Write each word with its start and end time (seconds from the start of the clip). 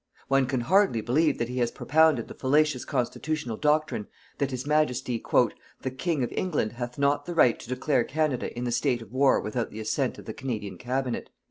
One 0.29 0.47
can 0.47 0.61
hardly 0.61 1.01
believe 1.01 1.37
that 1.37 1.47
he 1.47 1.59
has 1.59 1.69
propounded 1.69 2.27
the 2.27 2.33
fallacious 2.33 2.85
constitutional 2.85 3.55
doctrine 3.55 4.07
that 4.39 4.49
His 4.49 4.65
Majesty 4.65 5.23
"the 5.81 5.91
King 5.91 6.23
of 6.23 6.31
England 6.33 6.71
hath 6.71 6.97
not 6.97 7.27
the 7.27 7.35
right 7.35 7.59
to 7.59 7.69
declare 7.69 8.03
Canada 8.03 8.51
in 8.57 8.63
the 8.63 8.71
State 8.71 9.03
of 9.03 9.11
War 9.11 9.39
without 9.39 9.69
the 9.69 9.79
assent 9.79 10.17
of 10.17 10.25
the 10.25 10.33
Canadian 10.33 10.79
Cabinet." 10.79 11.29